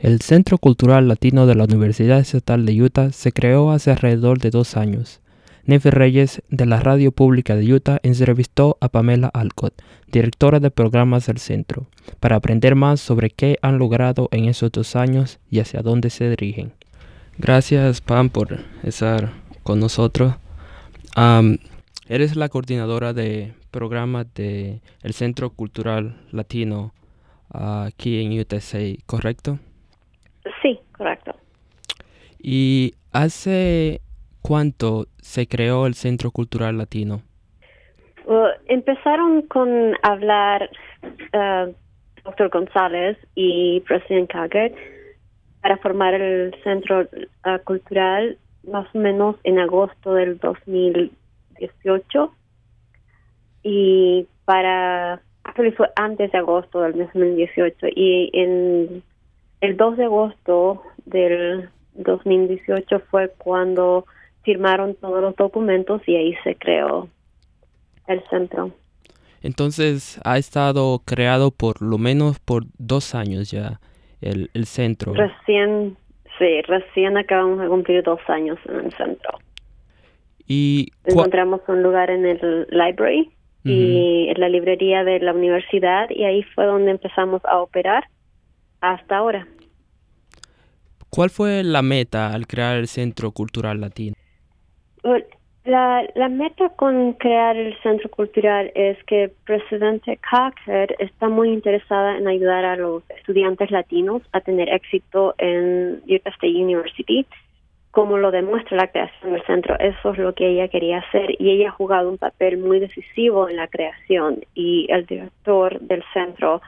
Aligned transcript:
El 0.00 0.22
Centro 0.22 0.56
Cultural 0.56 1.08
Latino 1.08 1.44
de 1.44 1.54
la 1.54 1.64
Universidad 1.64 2.20
Estatal 2.20 2.64
de 2.64 2.82
Utah 2.82 3.12
se 3.12 3.32
creó 3.32 3.70
hace 3.70 3.90
alrededor 3.90 4.38
de 4.38 4.48
dos 4.48 4.78
años. 4.78 5.20
Nefi 5.66 5.90
Reyes, 5.90 6.40
de 6.48 6.64
la 6.64 6.80
Radio 6.80 7.12
Pública 7.12 7.54
de 7.54 7.70
Utah, 7.70 8.00
entrevistó 8.02 8.78
a 8.80 8.88
Pamela 8.88 9.28
Alcott, 9.28 9.74
directora 10.10 10.58
de 10.58 10.70
programas 10.70 11.26
del 11.26 11.36
centro, 11.36 11.86
para 12.18 12.36
aprender 12.36 12.76
más 12.76 12.98
sobre 12.98 13.28
qué 13.28 13.58
han 13.60 13.76
logrado 13.76 14.30
en 14.32 14.46
esos 14.46 14.72
dos 14.72 14.96
años 14.96 15.38
y 15.50 15.58
hacia 15.58 15.82
dónde 15.82 16.08
se 16.08 16.30
dirigen. 16.30 16.72
Gracias, 17.36 18.00
Pam, 18.00 18.30
por 18.30 18.58
estar 18.82 19.34
con 19.62 19.80
nosotros. 19.80 20.32
eres 22.08 22.36
la 22.36 22.48
coordinadora 22.48 23.12
de 23.12 23.52
programas 23.70 24.26
del 24.34 24.80
Centro 25.12 25.50
Cultural 25.50 26.22
Latino 26.32 26.94
aquí 27.50 28.22
en 28.22 28.40
UTC, 28.40 29.04
¿correcto? 29.04 29.58
Sí, 30.62 30.80
correcto. 30.96 31.34
¿Y 32.38 32.94
hace 33.12 34.00
cuánto 34.42 35.06
se 35.20 35.46
creó 35.46 35.86
el 35.86 35.94
Centro 35.94 36.30
Cultural 36.30 36.78
Latino? 36.78 37.22
empezaron 38.68 39.42
con 39.42 39.94
hablar 40.02 40.70
uh, 41.34 41.72
doctor 42.24 42.48
González 42.48 43.18
y 43.34 43.80
presidente 43.80 44.32
Kager 44.32 44.72
para 45.60 45.76
formar 45.78 46.14
el 46.14 46.54
Centro 46.62 47.00
uh, 47.00 47.58
Cultural 47.64 48.38
más 48.70 48.86
o 48.94 48.98
menos 48.98 49.36
en 49.42 49.58
agosto 49.58 50.14
del 50.14 50.38
2018 50.38 52.32
y 53.64 54.26
para 54.44 55.20
fue 55.76 55.90
antes 55.96 56.32
de 56.32 56.38
agosto 56.38 56.80
del 56.80 56.96
2018 56.96 57.86
y 57.94 58.30
en 58.32 59.02
el 59.60 59.76
2 59.76 59.96
de 59.96 60.04
agosto 60.04 60.82
del 61.04 61.68
2018 61.94 63.00
fue 63.10 63.32
cuando 63.38 64.06
firmaron 64.42 64.94
todos 64.94 65.20
los 65.20 65.36
documentos 65.36 66.02
y 66.06 66.16
ahí 66.16 66.34
se 66.44 66.56
creó 66.56 67.08
el 68.06 68.22
centro. 68.30 68.72
Entonces 69.42 70.20
ha 70.24 70.38
estado 70.38 71.00
creado 71.04 71.50
por 71.50 71.82
lo 71.82 71.98
menos 71.98 72.38
por 72.40 72.64
dos 72.78 73.14
años 73.14 73.50
ya 73.50 73.80
el, 74.20 74.50
el 74.54 74.66
centro. 74.66 75.14
Recién, 75.14 75.96
sí, 76.38 76.62
recién 76.62 77.16
acabamos 77.16 77.60
de 77.60 77.68
cumplir 77.68 78.02
dos 78.02 78.20
años 78.28 78.58
en 78.68 78.76
el 78.76 78.92
centro. 78.92 79.38
Y 80.46 80.88
encontramos 81.04 81.60
un 81.68 81.82
lugar 81.82 82.10
en 82.10 82.26
el 82.26 82.66
library 82.70 83.30
y 83.62 84.28
en 84.28 84.40
la 84.40 84.48
librería 84.48 85.04
de 85.04 85.20
la 85.20 85.32
universidad 85.32 86.08
y 86.08 86.24
ahí 86.24 86.42
fue 86.54 86.64
donde 86.64 86.92
empezamos 86.92 87.44
a 87.44 87.58
operar 87.58 88.04
hasta 88.80 89.16
ahora. 89.16 89.46
¿Cuál 91.10 91.30
fue 91.30 91.62
la 91.64 91.82
meta 91.82 92.32
al 92.32 92.46
crear 92.46 92.76
el 92.76 92.86
Centro 92.86 93.32
Cultural 93.32 93.80
Latino? 93.80 94.14
La, 95.64 96.08
la 96.14 96.28
meta 96.28 96.70
con 96.70 97.12
crear 97.14 97.56
el 97.56 97.76
Centro 97.82 98.08
Cultural 98.08 98.72
es 98.74 98.96
que 99.04 99.24
el 99.24 99.30
presidente 99.44 100.18
Cocker 100.18 100.96
está 100.98 101.28
muy 101.28 101.50
interesada 101.50 102.16
en 102.16 102.26
ayudar 102.26 102.64
a 102.64 102.76
los 102.76 103.02
estudiantes 103.10 103.70
latinos 103.70 104.22
a 104.32 104.40
tener 104.40 104.68
éxito 104.70 105.34
en 105.36 106.02
Utah 106.08 106.30
State 106.30 106.54
University, 106.54 107.26
como 107.90 108.16
lo 108.16 108.30
demuestra 108.30 108.76
la 108.76 108.86
creación 108.86 109.32
del 109.32 109.44
centro. 109.44 109.78
Eso 109.78 110.12
es 110.12 110.18
lo 110.18 110.34
que 110.34 110.48
ella 110.48 110.68
quería 110.68 110.98
hacer 110.98 111.36
y 111.38 111.50
ella 111.50 111.68
ha 111.68 111.72
jugado 111.72 112.08
un 112.08 112.18
papel 112.18 112.56
muy 112.56 112.80
decisivo 112.80 113.48
en 113.48 113.56
la 113.56 113.68
creación 113.68 114.40
y 114.54 114.86
el 114.90 115.04
director 115.06 115.78
del 115.80 116.02
centro, 116.14 116.62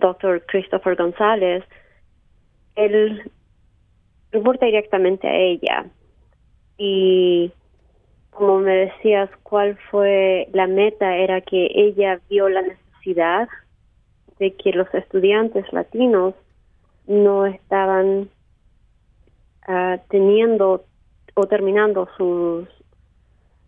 doctor 0.00 0.42
Christopher 0.46 0.96
González, 0.96 1.64
él 2.76 3.30
reporta 4.30 4.66
directamente 4.66 5.28
a 5.28 5.36
ella. 5.36 5.86
Y 6.78 7.52
como 8.30 8.60
me 8.60 8.72
decías, 8.86 9.30
cuál 9.42 9.76
fue 9.90 10.48
la 10.52 10.66
meta, 10.66 11.16
era 11.16 11.40
que 11.40 11.68
ella 11.74 12.20
vio 12.28 12.48
la 12.48 12.62
necesidad 12.62 13.48
de 14.38 14.54
que 14.54 14.72
los 14.72 14.92
estudiantes 14.94 15.70
latinos 15.72 16.34
no 17.06 17.46
estaban 17.46 18.28
uh, 19.68 19.98
teniendo 20.08 20.84
o 21.34 21.46
terminando 21.46 22.08
sus 22.16 22.68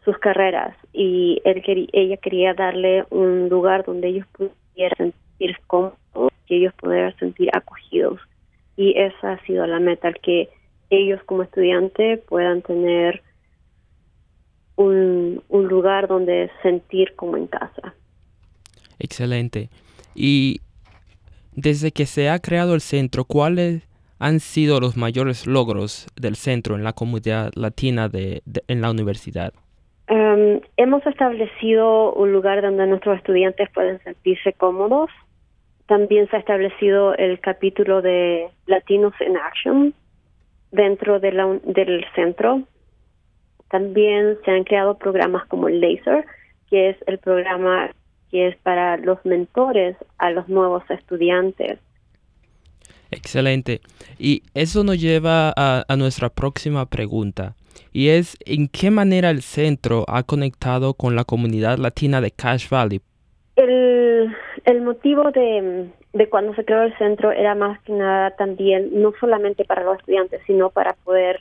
sus 0.04 0.18
carreras 0.18 0.76
y 0.92 1.40
él 1.44 1.88
ella 1.92 2.16
quería 2.18 2.52
darle 2.52 3.04
un 3.10 3.48
lugar 3.48 3.84
donde 3.84 4.08
ellos 4.08 4.26
pudieran 4.32 5.14
sentir 5.38 5.56
cómodos, 5.66 6.32
que 6.46 6.56
ellos 6.56 6.74
pudieran 6.74 7.16
sentir 7.18 7.50
acogidos 7.52 8.20
y 8.76 8.98
esa 8.98 9.32
ha 9.32 9.46
sido 9.46 9.66
la 9.66 9.80
meta, 9.80 10.12
que 10.12 10.48
ellos 10.90 11.20
como 11.24 11.42
estudiantes 11.42 12.20
puedan 12.28 12.62
tener 12.62 13.22
un, 14.76 15.42
un 15.48 15.68
lugar 15.68 16.08
donde 16.08 16.50
sentir 16.62 17.14
como 17.14 17.36
en 17.36 17.46
casa. 17.46 17.94
Excelente. 18.98 19.70
Y 20.14 20.60
desde 21.52 21.92
que 21.92 22.06
se 22.06 22.28
ha 22.28 22.38
creado 22.40 22.74
el 22.74 22.80
centro, 22.80 23.24
¿cuáles 23.24 23.82
han 24.18 24.40
sido 24.40 24.80
los 24.80 24.96
mayores 24.96 25.46
logros 25.46 26.06
del 26.16 26.36
centro 26.36 26.74
en 26.74 26.84
la 26.84 26.92
comunidad 26.92 27.52
latina 27.54 28.08
de, 28.08 28.42
en 28.68 28.80
la 28.80 28.90
universidad? 28.90 29.52
Um, 30.10 30.60
hemos 30.76 31.06
establecido 31.06 32.12
un 32.12 32.32
lugar 32.32 32.60
donde 32.60 32.86
nuestros 32.86 33.16
estudiantes 33.18 33.70
pueden 33.70 34.02
sentirse 34.02 34.52
cómodos, 34.52 35.10
también 35.86 36.28
se 36.30 36.36
ha 36.36 36.38
establecido 36.38 37.14
el 37.14 37.40
capítulo 37.40 38.00
de 38.00 38.48
Latinos 38.66 39.12
in 39.20 39.36
Action 39.36 39.94
dentro 40.72 41.20
del 41.20 42.04
centro. 42.14 42.62
También 43.70 44.38
se 44.44 44.50
han 44.50 44.64
creado 44.64 44.98
programas 44.98 45.46
como 45.46 45.68
LASER, 45.68 46.24
que 46.70 46.90
es 46.90 46.96
el 47.06 47.18
programa 47.18 47.90
que 48.30 48.48
es 48.48 48.56
para 48.58 48.96
los 48.96 49.24
mentores 49.24 49.96
a 50.18 50.30
los 50.30 50.48
nuevos 50.48 50.82
estudiantes. 50.90 51.78
Excelente. 53.10 53.80
Y 54.18 54.42
eso 54.54 54.82
nos 54.82 55.00
lleva 55.00 55.52
a, 55.56 55.84
a, 55.86 55.96
nuestra 55.96 56.30
próxima 56.30 56.86
pregunta, 56.86 57.54
y 57.92 58.08
es 58.08 58.36
¿en 58.44 58.66
qué 58.66 58.90
manera 58.90 59.30
el 59.30 59.42
centro 59.42 60.04
ha 60.08 60.24
conectado 60.24 60.94
con 60.94 61.14
la 61.14 61.24
comunidad 61.24 61.78
latina 61.78 62.20
de 62.20 62.32
Cache 62.32 62.66
Valley? 62.68 63.00
El, 63.56 64.34
el 64.64 64.80
motivo 64.82 65.30
de, 65.30 65.90
de 66.12 66.28
cuando 66.28 66.54
se 66.54 66.64
creó 66.64 66.82
el 66.82 66.98
centro 66.98 67.30
era 67.30 67.54
más 67.54 67.80
que 67.82 67.92
nada 67.92 68.32
también, 68.32 68.90
no 69.00 69.12
solamente 69.20 69.64
para 69.64 69.84
los 69.84 69.98
estudiantes, 69.98 70.40
sino 70.46 70.70
para 70.70 70.94
poder 71.04 71.40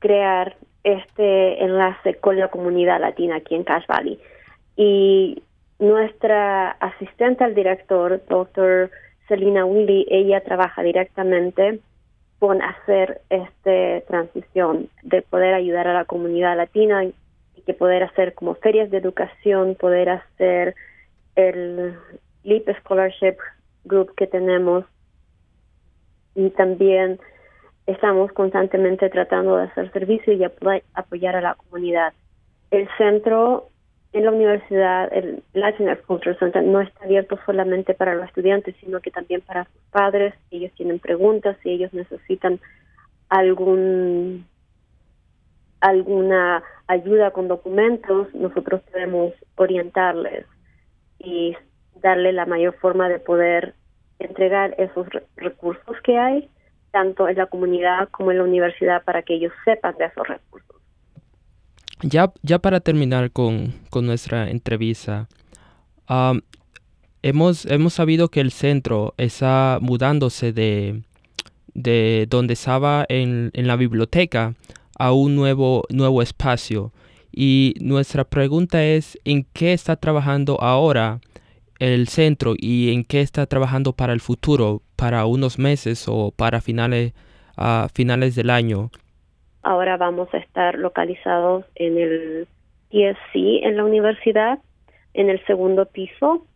crear 0.00 0.56
este 0.82 1.64
enlace 1.64 2.14
con 2.14 2.38
la 2.38 2.48
comunidad 2.48 3.00
latina 3.00 3.36
aquí 3.36 3.54
en 3.54 3.64
Cache 3.64 3.86
Valley. 3.88 4.18
Y 4.76 5.42
nuestra 5.78 6.70
asistente 6.70 7.44
al 7.44 7.54
director, 7.54 8.20
doctor 8.28 8.90
Selina 9.28 9.64
Willy, 9.64 10.06
ella 10.10 10.42
trabaja 10.42 10.82
directamente 10.82 11.80
con 12.38 12.62
hacer 12.62 13.20
esta 13.30 14.06
transición 14.06 14.88
de 15.02 15.22
poder 15.22 15.54
ayudar 15.54 15.88
a 15.88 15.94
la 15.94 16.04
comunidad 16.04 16.56
latina 16.56 17.04
y 17.04 17.14
que 17.64 17.74
poder 17.74 18.02
hacer 18.04 18.34
como 18.34 18.54
ferias 18.54 18.90
de 18.90 18.98
educación, 18.98 19.74
poder 19.74 20.10
hacer 20.10 20.74
el 21.36 21.96
LEAP 22.44 22.68
Scholarship 22.80 23.36
Group 23.84 24.14
que 24.16 24.26
tenemos 24.26 24.84
y 26.34 26.50
también 26.50 27.20
estamos 27.86 28.32
constantemente 28.32 29.08
tratando 29.10 29.56
de 29.56 29.64
hacer 29.64 29.92
servicio 29.92 30.32
y 30.32 30.44
apoyar 30.94 31.36
a 31.36 31.40
la 31.40 31.54
comunidad. 31.54 32.12
El 32.70 32.88
centro 32.98 33.70
en 34.12 34.24
la 34.24 34.32
universidad, 34.32 35.12
el 35.12 35.42
Latin 35.52 35.88
Culture 36.06 36.36
Center, 36.38 36.62
no 36.62 36.80
está 36.80 37.04
abierto 37.04 37.38
solamente 37.46 37.94
para 37.94 38.14
los 38.14 38.26
estudiantes, 38.26 38.74
sino 38.80 39.00
que 39.00 39.10
también 39.10 39.40
para 39.42 39.64
sus 39.64 39.82
padres. 39.90 40.34
Si 40.48 40.56
ellos 40.56 40.72
tienen 40.74 40.98
preguntas, 40.98 41.56
si 41.62 41.70
ellos 41.70 41.92
necesitan 41.92 42.58
algún 43.28 44.46
alguna 45.80 46.62
ayuda 46.86 47.30
con 47.30 47.48
documentos, 47.48 48.34
nosotros 48.34 48.80
podemos 48.90 49.34
orientarles 49.56 50.46
y 51.26 51.56
darle 52.00 52.32
la 52.32 52.46
mayor 52.46 52.74
forma 52.78 53.08
de 53.08 53.18
poder 53.18 53.74
entregar 54.20 54.74
esos 54.78 55.06
recursos 55.36 55.96
que 56.04 56.16
hay, 56.16 56.48
tanto 56.92 57.28
en 57.28 57.36
la 57.36 57.46
comunidad 57.46 58.08
como 58.10 58.30
en 58.30 58.38
la 58.38 58.44
universidad, 58.44 59.02
para 59.04 59.22
que 59.22 59.34
ellos 59.34 59.52
sepan 59.64 59.96
de 59.98 60.04
esos 60.06 60.26
recursos. 60.26 60.76
Ya, 62.02 62.32
ya 62.42 62.58
para 62.60 62.80
terminar 62.80 63.32
con, 63.32 63.74
con 63.90 64.06
nuestra 64.06 64.50
entrevista, 64.50 65.26
hemos, 67.22 67.66
hemos 67.66 67.94
sabido 67.94 68.28
que 68.28 68.40
el 68.40 68.52
centro 68.52 69.14
está 69.16 69.78
mudándose 69.80 70.52
de, 70.52 71.02
de 71.74 72.26
donde 72.28 72.54
estaba 72.54 73.04
en, 73.08 73.50
en 73.52 73.66
la 73.66 73.76
biblioteca 73.76 74.54
a 74.98 75.12
un 75.12 75.34
nuevo, 75.34 75.84
nuevo 75.90 76.22
espacio. 76.22 76.92
Y 77.38 77.74
nuestra 77.82 78.24
pregunta 78.24 78.82
es, 78.82 79.20
¿en 79.26 79.44
qué 79.52 79.74
está 79.74 79.96
trabajando 79.96 80.58
ahora 80.58 81.20
el 81.78 82.08
centro 82.08 82.54
y 82.56 82.94
en 82.94 83.04
qué 83.04 83.20
está 83.20 83.44
trabajando 83.44 83.92
para 83.92 84.14
el 84.14 84.20
futuro, 84.20 84.80
para 84.96 85.26
unos 85.26 85.58
meses 85.58 86.06
o 86.08 86.32
para 86.34 86.62
finales, 86.62 87.12
finales 87.92 88.36
del 88.36 88.48
año? 88.48 88.90
Ahora 89.62 89.98
vamos 89.98 90.32
a 90.32 90.38
estar 90.38 90.78
localizados 90.78 91.66
en 91.74 91.98
el 91.98 92.48
TSC 92.88 93.34
en 93.64 93.76
la 93.76 93.84
universidad, 93.84 94.58
en 95.12 95.28
el 95.28 95.44
segundo 95.44 95.84
piso. 95.84 96.46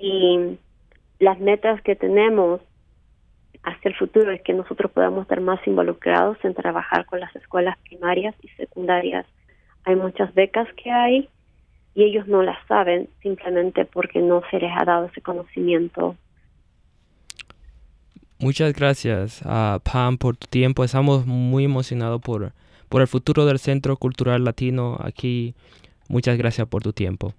Y 0.00 0.56
las 1.18 1.38
metas 1.40 1.82
que 1.82 1.94
tenemos 1.94 2.62
hacia 3.64 3.90
el 3.90 3.96
futuro 3.96 4.30
es 4.30 4.40
que 4.40 4.54
nosotros 4.54 4.90
podamos 4.92 5.22
estar 5.22 5.42
más 5.42 5.60
involucrados 5.66 6.38
en 6.42 6.54
trabajar 6.54 7.04
con 7.04 7.20
las 7.20 7.36
escuelas 7.36 7.76
primarias 7.80 8.34
y 8.42 8.48
secundarias. 8.50 9.26
Hay 9.88 9.96
muchas 9.96 10.34
becas 10.34 10.68
que 10.74 10.90
hay 10.90 11.30
y 11.94 12.04
ellos 12.04 12.28
no 12.28 12.42
las 12.42 12.58
saben 12.66 13.08
simplemente 13.22 13.86
porque 13.86 14.20
no 14.20 14.42
se 14.50 14.58
les 14.58 14.70
ha 14.76 14.84
dado 14.84 15.06
ese 15.06 15.22
conocimiento. 15.22 16.14
Muchas 18.38 18.74
gracias, 18.74 19.40
a 19.46 19.80
Pam, 19.82 20.18
por 20.18 20.36
tu 20.36 20.46
tiempo. 20.46 20.84
Estamos 20.84 21.24
muy 21.24 21.64
emocionados 21.64 22.20
por, 22.20 22.52
por 22.90 23.00
el 23.00 23.08
futuro 23.08 23.46
del 23.46 23.58
Centro 23.58 23.96
Cultural 23.96 24.44
Latino 24.44 24.98
aquí. 25.00 25.54
Muchas 26.10 26.36
gracias 26.36 26.68
por 26.68 26.82
tu 26.82 26.92
tiempo. 26.92 27.32